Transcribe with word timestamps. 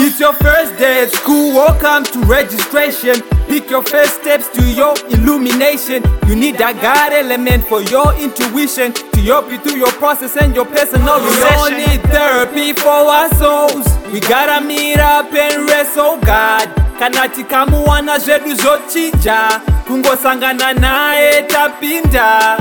It's 0.00 0.20
your 0.20 0.32
first 0.34 0.76
day 0.78 1.04
at 1.04 1.12
school, 1.12 1.54
welcome 1.54 2.04
to 2.12 2.18
registration. 2.26 3.22
Pick 3.46 3.70
your 3.70 3.82
first 3.84 4.20
steps 4.20 4.48
to 4.48 4.64
your 4.70 4.94
illumination. 5.10 6.02
You 6.26 6.36
need 6.36 6.56
a 6.56 6.74
God 6.74 7.12
element 7.12 7.64
for 7.64 7.80
your 7.82 8.14
intuition 8.16 8.92
to 9.18 9.24
help 9.24 9.50
you 9.50 9.58
through 9.58 9.76
your 9.76 9.92
process 9.92 10.36
and 10.36 10.54
your 10.54 10.64
personal 10.64 11.18
We 11.18 11.42
all 11.54 11.70
need 11.70 12.02
therapy 12.02 12.72
for 12.72 12.88
our 12.88 13.28
souls. 13.34 13.86
We 14.12 14.20
gotta 14.20 14.64
meet 14.64 14.98
up 14.98 15.32
and 15.32 15.68
rest, 15.68 15.96
oh 15.96 16.20
God. 16.20 16.68
Kana 16.98 17.28
tikamuwana 17.28 18.18
zvedu 18.18 18.54
zvochinja, 18.54 19.60
kungosangana 19.86 20.72
naye 20.72 21.42
tapinda. 21.42 22.56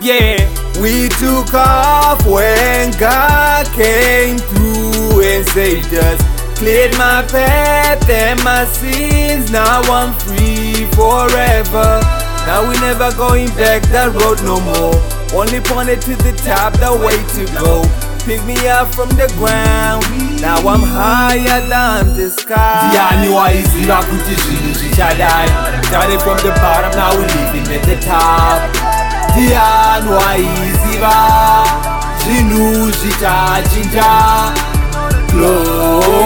Yeah, 0.00 0.38
we 0.80 1.08
took 1.08 1.54
off 1.54 2.24
when 2.26 2.90
God 2.98 3.66
came 3.74 4.38
through 4.38 5.22
and 5.22 5.46
saved 5.48 5.94
us. 5.94 6.20
Cleared 6.58 6.92
my 6.98 7.22
path 7.30 8.08
and 8.10 8.42
my 8.44 8.64
sins. 8.64 9.50
Now 9.50 9.80
I'm 9.82 10.12
free 10.14 10.86
forever. 10.92 12.00
Now 12.46 12.68
we 12.68 12.78
never 12.80 13.10
going 13.16 13.48
back 13.56 13.82
that 13.90 14.12
road 14.14 14.42
no 14.44 14.60
more. 14.60 15.17
Only 15.34 15.60
pointed 15.60 16.00
to 16.02 16.16
the 16.16 16.32
top, 16.44 16.72
the 16.80 16.92
way 17.04 17.16
to 17.36 17.44
go. 17.60 17.82
Pick 18.24 18.44
me 18.44 18.56
up 18.68 18.92
from 18.94 19.08
the 19.10 19.28
ground. 19.38 20.04
Now 20.40 20.58
I'm 20.68 20.82
higher 20.82 21.60
than 21.68 22.16
the 22.16 22.30
sky. 22.30 22.88
ndiani 22.88 23.28
waiziva 23.28 23.96
kuti 23.96 24.34
zvinhu 24.42 24.74
zvichadai 24.74 25.48
started 25.88 26.20
from 26.20 26.36
the 26.38 26.50
bottom 26.60 26.92
now 26.96 27.10
we're 27.16 27.26
living 27.26 27.74
at 27.76 27.82
the 27.86 27.96
top 27.96 28.60
ndiani 29.36 30.10
waiziva 30.10 31.14
zvinhu 32.24 32.90
zvichachinja 32.90 34.04
glory 35.32 36.17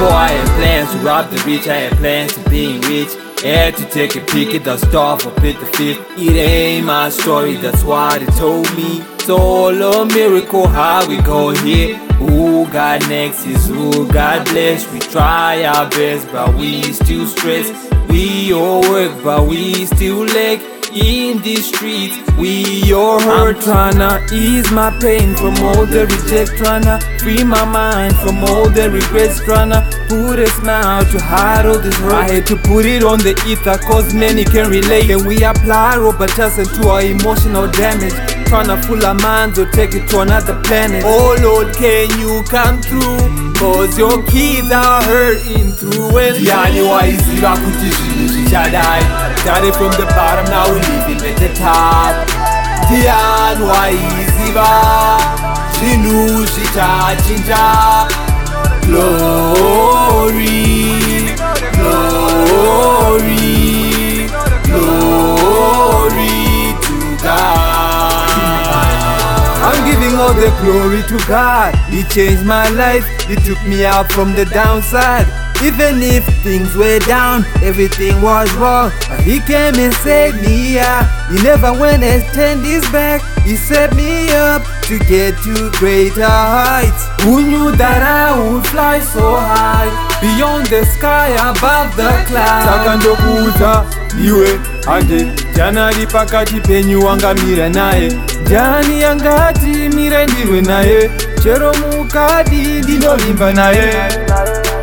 Before 0.00 0.14
I 0.14 0.28
had 0.28 0.48
plans 0.56 0.92
to 0.92 0.98
rob 1.00 1.30
the 1.30 1.36
rich, 1.44 1.68
I 1.68 1.76
had 1.76 1.98
plans 1.98 2.32
to 2.32 2.48
being 2.48 2.80
rich. 2.80 3.12
Had 3.42 3.76
to 3.76 3.84
take 3.84 4.16
a 4.16 4.22
peek 4.32 4.54
at 4.54 4.64
the 4.64 4.78
stuff 4.78 5.26
up 5.26 5.36
at 5.44 5.60
the 5.60 5.66
fifth. 5.76 6.00
It 6.16 6.36
ain't 6.36 6.86
my 6.86 7.10
story, 7.10 7.56
that's 7.56 7.84
what 7.84 8.22
it 8.22 8.32
told 8.32 8.74
me. 8.74 9.02
It's 9.16 9.28
all 9.28 9.68
a 9.68 10.06
miracle 10.06 10.66
how 10.66 11.06
we 11.06 11.18
go 11.20 11.50
here. 11.50 11.98
Who 12.16 12.66
got 12.68 13.06
next 13.10 13.44
is 13.44 13.66
who 13.66 14.10
God 14.10 14.46
bless. 14.46 14.90
We 14.90 15.00
try 15.00 15.64
our 15.64 15.90
best, 15.90 16.32
but 16.32 16.54
we 16.54 16.80
still 16.94 17.26
stress. 17.26 17.68
We 18.08 18.54
all 18.54 18.80
work, 18.80 19.22
but 19.22 19.46
we 19.48 19.84
still 19.84 20.24
lag 20.24 20.79
in 20.92 21.40
the 21.42 21.56
streets. 21.56 22.16
We 22.36 22.92
all 22.92 23.20
hurt. 23.20 23.56
I'm 23.68 23.92
tryna 23.94 24.32
ease 24.32 24.70
my 24.72 24.90
pain 25.00 25.34
from 25.36 25.54
all 25.62 25.86
the 25.86 26.06
reject, 26.06 26.52
tryna 26.52 27.00
free 27.20 27.44
my 27.44 27.64
mind 27.64 28.16
from 28.16 28.38
all 28.44 28.68
the 28.68 28.90
regrets, 28.90 29.40
tryna 29.40 29.84
put 30.08 30.38
a 30.38 30.46
smile 30.48 31.04
to 31.04 31.18
hide 31.20 31.66
all 31.66 31.78
this 31.78 31.96
hurt. 31.98 32.12
I 32.12 32.28
had 32.32 32.46
to 32.46 32.56
put 32.56 32.86
it 32.86 33.02
on 33.04 33.18
the 33.18 33.34
ether, 33.46 33.78
cause 33.86 34.14
many 34.14 34.44
can 34.44 34.70
relate. 34.70 35.06
Can 35.06 35.26
we 35.26 35.42
apply 35.42 35.96
Robertson 35.96 36.64
to 36.64 36.88
our 36.88 37.02
emotional 37.02 37.66
damage? 37.70 38.14
Tryna 38.50 38.84
fool 38.84 39.04
our 39.04 39.14
minds 39.14 39.58
or 39.58 39.70
take 39.70 39.94
it 39.94 40.08
to 40.08 40.20
another 40.20 40.60
planet. 40.62 41.02
Oh 41.06 41.36
Lord, 41.42 41.74
can 41.76 42.08
you 42.18 42.42
come 42.48 42.80
through? 42.82 43.18
Cause 43.60 43.98
your 43.98 44.22
kids 44.26 44.72
are 44.72 45.02
hurting 45.02 45.72
through 45.72 46.16
and 46.18 46.36
ndiani 46.36 46.80
waiziva 46.82 47.56
kuti 47.56 47.90
zvinhu 47.90 48.28
zvichadai 48.32 49.02
Started 49.42 49.74
from 49.74 49.90
the 49.92 50.06
bottom, 50.14 50.44
now 50.46 50.66
we 50.72 50.80
living 50.80 51.20
at 51.30 51.36
the 51.38 51.48
top. 51.54 52.28
ndiani 52.90 53.64
waiziva 53.64 54.68
zvinhu 55.74 56.46
zvichachinja 56.46 57.58
glory 58.86 60.56
glory 61.72 64.30
glory 64.64 66.74
to 66.80 67.16
god 67.22 68.20
I'm 69.62 69.84
giving 69.90 70.14
all 70.18 70.34
the 70.34 70.50
glory 70.62 71.02
to 71.02 71.18
God. 71.28 71.74
He 71.90 72.02
changed 72.04 72.44
my 72.44 72.68
life, 72.70 73.04
He 73.28 73.36
took 73.36 73.62
me 73.66 73.84
out 73.86 74.10
from 74.12 74.34
the 74.34 74.44
downside. 74.46 75.26
Even 75.62 76.02
if 76.02 76.24
things 76.42 76.74
were 76.74 76.98
down, 77.00 77.44
everything 77.62 78.20
was 78.22 78.50
wrong. 78.54 78.90
But 79.08 79.20
He 79.20 79.40
came 79.40 79.74
and 79.76 79.92
saved 79.94 80.40
me, 80.42 80.74
yeah. 80.74 81.04
He 81.30 81.42
never 81.42 81.72
went 81.72 82.02
and 82.02 82.22
turned 82.34 82.64
His 82.64 82.82
back. 82.90 83.20
He 83.44 83.56
set 83.56 83.94
me 83.94 84.30
up 84.32 84.62
to 84.88 84.98
get 84.98 85.36
to 85.44 85.70
greater 85.78 86.24
heights. 86.26 87.08
Who 87.24 87.42
knew 87.42 87.72
that 87.76 88.02
I 88.02 88.38
would 88.40 88.66
fly 88.68 89.00
so 89.00 89.36
high? 89.36 89.90
Beyond 90.20 90.66
the 90.66 90.84
sky, 90.86 91.28
above 91.50 91.94
the 91.96 92.08
clouds. 92.28 92.64
Saka 92.66 92.96
ndokuudza 92.96 93.84
iwe 94.26 94.60
ande 94.86 95.26
janari 95.56 96.06
pakati 96.06 96.60
penyu 96.60 97.04
wangamira 97.06 97.68
naye 97.68 98.12
ndiani 98.42 99.04
angati 99.04 99.66
mire 99.66 100.26
ndirwe 100.26 100.60
naye 100.60 101.10
chero 101.42 101.74
mukadi 101.74 102.56
ndinovimba 102.56 103.52
naye 103.52 103.94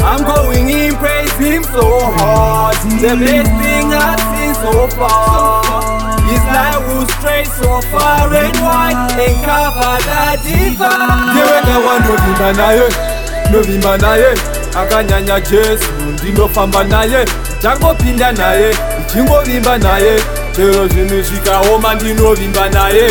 I'm 0.08 0.24
going 0.24 0.70
in 0.70 0.96
praise 0.96 1.34
him 1.38 1.64
so 1.64 1.84
hard. 2.18 2.78
The 3.04 3.14
best 3.20 3.52
thing 3.60 3.88
I've 3.92 4.22
seen 4.32 4.54
so 4.56 4.88
far. 4.96 6.16
His 6.32 6.44
light 6.56 6.80
will 6.88 7.06
stray 7.20 7.44
so 7.44 7.82
far 7.92 8.34
and 8.34 8.58
wide 8.64 9.12
And 9.20 9.38
cover 9.44 9.98
the 10.08 10.22
divine. 10.44 11.34
Ndeweka 11.34 11.78
wandovimba 11.88 12.54
naye 12.54 12.82
ndovimba 13.50 13.98
naye 13.98 14.28
akanyanya 14.82 15.40
jesu 15.42 15.92
ndinofamba 16.14 16.84
naye 16.84 17.26
changopinda 17.62 18.32
naye 18.32 18.76
ndichingovimba 19.00 19.78
naye. 19.78 20.20
Chero 20.56 20.88
zvinhu 20.88 21.22
zvikaoma 21.22 21.94
ndinovimba 21.96 22.70
naye 22.70 23.10